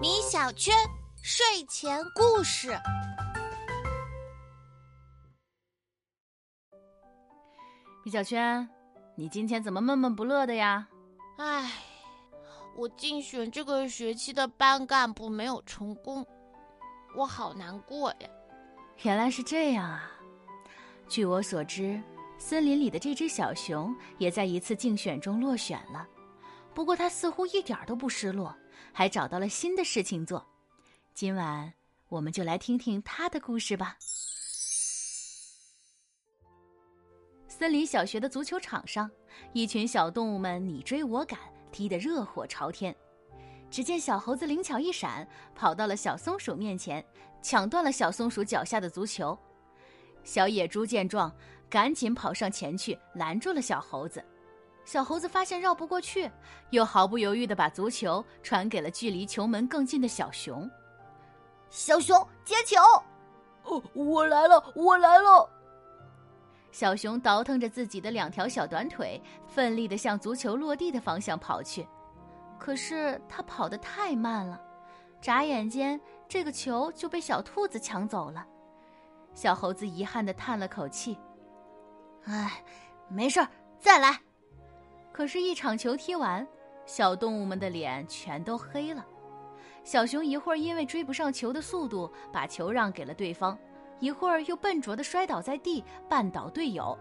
[0.00, 0.74] 米小圈
[1.22, 2.78] 睡前故事。
[8.04, 8.66] 米小圈，
[9.16, 10.88] 你今天怎么闷闷不乐的呀？
[11.36, 11.70] 唉，
[12.74, 16.26] 我竞选这个学期的班干部没有成功，
[17.14, 18.28] 我好难过呀。
[19.02, 20.10] 原来是这样啊！
[21.06, 22.00] 据我所知，
[22.38, 26.06] 森林里的这只小熊也在一次竞选中落选了。
[26.76, 28.54] 不过他似乎一点都不失落，
[28.92, 30.46] 还找到了新的事情做。
[31.14, 31.72] 今晚
[32.10, 33.96] 我们就来听听他的故事吧。
[37.48, 39.10] 森林小学的足球场上，
[39.54, 41.40] 一群小动物们你追我赶，
[41.72, 42.94] 踢得热火朝天。
[43.70, 47.02] 只见小猴子灵巧一闪，跑到了小松鼠面前，
[47.40, 49.36] 抢断了小松鼠脚下的足球。
[50.24, 51.34] 小野猪见状，
[51.70, 54.22] 赶紧跑上前去拦住了小猴子。
[54.86, 56.30] 小猴子发现绕不过去，
[56.70, 60.70] 又毫不犹豫地把足球传给了距离球门更近的小熊。
[61.68, 62.80] 小熊接球，
[63.64, 65.50] 哦，我来了，我来了。
[66.70, 71.84] 小熊倒腾着自己的两条小短腿，奋力地向足球落地的方向跑去。
[72.56, 74.62] 可是他跑得太慢了，
[75.20, 78.46] 眨眼间，这个球就被小兔子抢走了。
[79.34, 81.18] 小猴子遗憾地叹了口气
[82.26, 82.64] ：“哎，
[83.08, 83.48] 没事儿，
[83.80, 84.20] 再来。”
[85.16, 86.46] 可是，一场球踢完，
[86.84, 89.02] 小动物们的脸全都黑了。
[89.82, 93.58] 小熊一会儿因为追不上球的速度，把球让给了对方。
[93.98, 96.94] 一会儿又笨拙地摔倒在地，绊倒队友；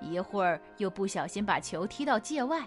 [0.00, 2.66] 一会儿又不小心把球踢到界外。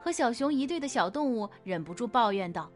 [0.00, 2.70] 和小熊一队的小动物忍不住抱怨道：“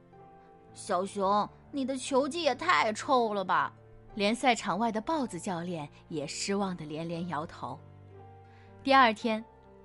[0.75, 3.73] 小熊，你的球技也太臭了吧！”
[4.15, 7.81] 连赛场外的豹子教练也失望的连连摇头。
[8.83, 9.43] 第二天，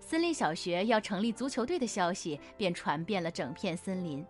[0.09, 4.25] 森林小学要成立足球队的消息便传遍了整片森林。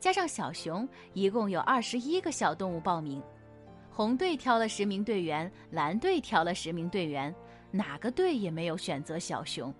[0.00, 3.22] 加上小熊，一共有二十一个小动物报名。
[3.88, 7.32] 红队挑了十名队员，蓝队挑了十名队员，
[7.70, 9.72] 哪个队也没有选择小熊。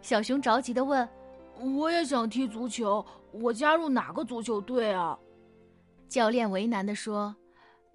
[0.00, 1.08] 小熊着急地问
[1.76, 5.18] ：“我也想踢足球，我加入哪个足球队啊？”
[6.08, 7.34] 教练为难地说：“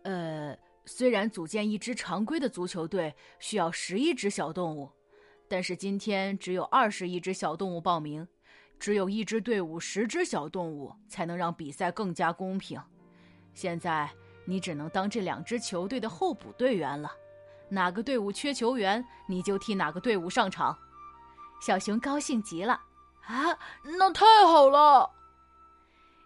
[0.03, 0.53] 呃，
[0.83, 4.91] 虽然组建一支常规的足球队需要十一只小动物，
[5.47, 8.27] 但是今天只有二十一只小动物报名，
[8.79, 12.81] 只有一支队伍十只小动物才能让比赛更加公平。
[13.53, 14.09] 现在。”
[14.49, 17.11] 你只能当这两支球队的候补队员了，
[17.67, 20.73] 哪个队伍缺球员，你就替哪个队伍上场。
[21.59, 22.79] 小熊高兴极了，
[23.25, 25.11] 啊，那太好了！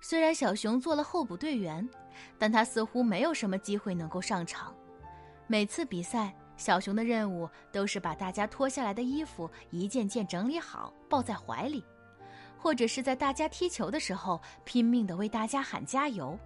[0.01, 1.89] 虽然小熊做了候补队员，
[2.37, 4.71] 但他似乎没有什么机会能够上场。
[5.47, 11.84] 每次比赛，小熊的任务都是把大家脱下来的衣服一件件整理好，抱在怀里，
[12.57, 16.38] 或者是在大家踢球的时候拼命的为大家喊加油。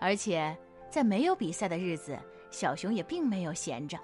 [0.00, 0.56] 而且，
[0.90, 2.18] 在没有比赛的日子，
[2.50, 3.98] 小熊也并没有闲着。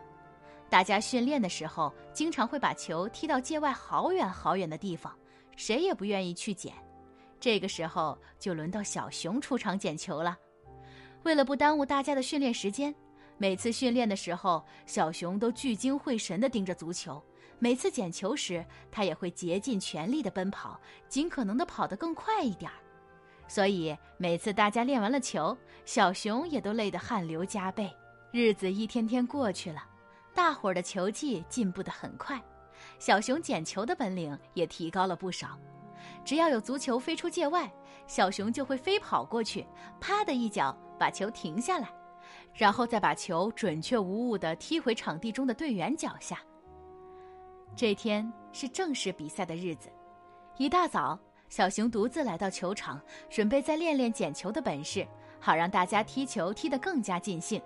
[0.70, 5.12] 大家训练的时候，经常会把球踢到界外好远好远的地方，
[5.56, 6.72] 谁也不愿意去捡。
[7.38, 10.38] 这个时候，就轮到小熊出场捡球了。
[11.25, 12.94] 为了不耽误大家的训练时间，
[13.42, 17.20] 每次训练的时候，小熊都聚精会神地盯着足球。
[17.58, 22.78] 每次捡球时，他也会竭尽全力地奔跑，尽可能地跑得更快一点儿。
[23.48, 27.92] 所以每次大家练完了球，小熊也都累得汗流浃背。
[28.31, 29.82] 日子一天天过去了，
[30.32, 32.41] 大伙儿的球技进步得很快，
[33.00, 35.58] 小熊捡球的本领也提高了不少。
[36.25, 37.69] 只要有足球飞出界外，
[38.06, 39.66] 小熊就会飞跑过去，
[40.00, 41.92] 啪的一脚把球停下来，
[42.54, 46.38] 然后再把球准确无误地踢回场地中的队员脚下。
[47.74, 49.88] 这天是正式比赛的日子，
[50.56, 51.18] 一大早。
[51.48, 52.98] 小熊独自来到球场，
[53.28, 55.06] 准备再练练捡球的本事，
[55.38, 57.60] 好让大家踢球踢得更加尽兴。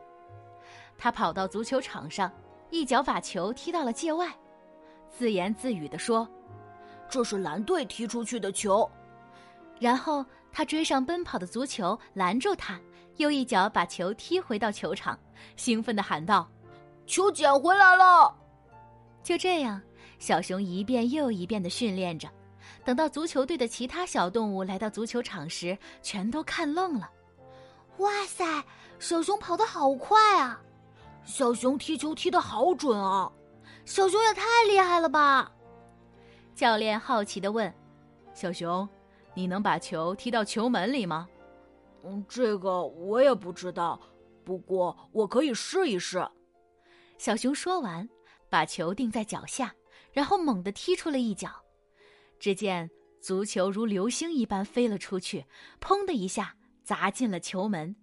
[0.99, 2.29] 他跑到足球场上，
[2.71, 4.29] 一脚把球踢到了界外，
[5.09, 6.29] 自言自语地说
[7.09, 8.91] ：“这是蓝队踢出去的球。”
[9.79, 12.81] 然后他追上奔跑的足球，拦住他，
[13.17, 15.19] 又一脚把球踢回到球场，
[15.57, 16.49] 兴奋地喊道
[17.07, 18.35] ：“球捡回来了！”
[19.23, 19.81] 就这样，
[20.19, 22.29] 小熊一遍又一遍地训练着。
[22.85, 27.11] 等到足球队的其他小动物来到足球场时，全都看愣了。
[27.99, 28.63] 哇塞，
[28.99, 30.61] 小熊跑得好快啊！
[31.25, 33.31] 小熊踢球踢得好准啊！
[33.85, 35.51] 小熊也太厉害了吧！
[36.55, 37.73] 教练好奇地问
[38.35, 38.89] ：“小熊，
[39.37, 41.29] 你能把球踢到球门里吗
[42.03, 44.01] ？”“嗯，这个我也不知道，
[44.45, 46.27] 不过我可以试一试。”
[47.19, 48.09] 小熊说完，
[48.49, 49.75] 把球定在脚下，
[50.13, 51.51] 然后猛地踢出了一脚。
[52.39, 52.91] 只见
[53.21, 55.45] 足球如流星一般飞了出去，
[55.81, 57.95] 砰的一下砸进了球门。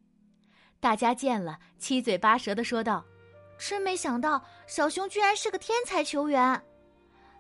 [0.80, 3.06] 大家见了，七嘴八舌的说道
[3.58, 6.62] ：“真没想到，小熊居然是个天才球员！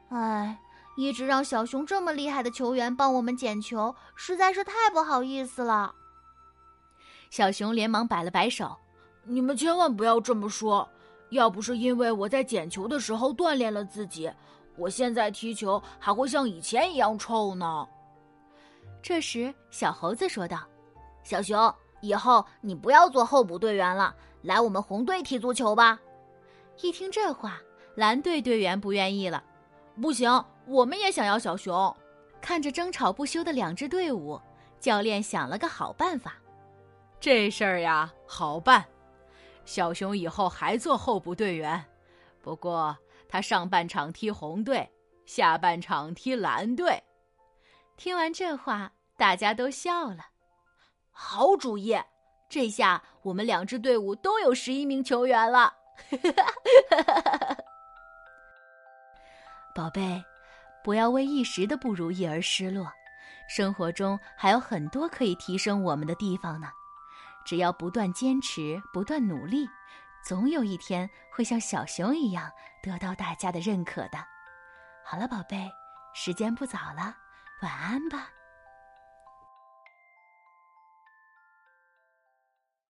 [0.09, 0.57] 哎，
[0.95, 5.93] 一直让小熊这么厉害的球员帮我们捡球，实在是太不好意思了。”
[7.29, 8.75] 小熊连忙摆了摆手
[9.25, 10.87] ：“你们千万不要这么说！
[11.29, 14.31] 要不是因为我在捡球的时候锻炼了自己。”
[14.75, 17.87] 我现在踢球还会像以前一样臭呢。
[19.03, 20.63] 这时，小猴子说道
[21.23, 25.99] ：“小熊，以后你不要做候补队员了，来我们红队踢足球吧。”
[26.81, 27.61] 一听这话，
[27.93, 29.43] 蓝队队员不愿意了
[30.01, 31.95] ：“不行，我们也想要小熊。”
[32.41, 34.41] 看着争吵不休的两支队伍，
[34.79, 36.35] 教练想了个好办法
[37.19, 38.83] ：“这事儿呀，好办，
[39.63, 41.83] 小熊以后还做候补队员，
[42.41, 42.95] 不过……”
[43.29, 44.87] 他上半场踢红队，
[45.25, 47.01] 下半场踢蓝队。
[47.97, 50.27] 听完这话，大家都笑了。
[51.11, 51.97] 好主意！
[52.47, 55.73] 这下我们两支队伍都有十一名球员了。
[59.73, 60.23] 宝贝，
[60.83, 62.91] 不要为一时的不如意而失落，
[63.47, 66.67] 生活中还有很多可以提升我们的地方呢。
[67.45, 69.67] 只要不断坚持，不断努力。
[70.25, 72.49] 总有一天会像小熊一样
[72.81, 74.17] 得到大家的认可的。
[75.03, 75.69] 好了，宝贝，
[76.13, 77.15] 时间不早了，
[77.61, 78.29] 晚安吧。